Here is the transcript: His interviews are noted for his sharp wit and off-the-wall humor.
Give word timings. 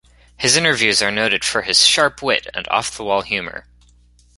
His 0.35 0.57
interviews 0.57 0.99
are 1.03 1.11
noted 1.11 1.43
for 1.45 1.61
his 1.61 1.85
sharp 1.85 2.23
wit 2.23 2.47
and 2.55 2.67
off-the-wall 2.69 3.21
humor. 3.21 3.67